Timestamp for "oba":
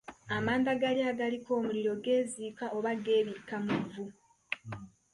2.77-2.91